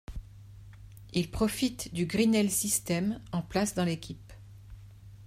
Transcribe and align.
Il 1.13 1.29
profite 1.29 1.93
du 1.93 2.07
Grinnell 2.07 2.49
System 2.49 3.21
en 3.31 3.43
place 3.43 3.75
dans 3.75 3.85
l'équipe. 3.85 4.33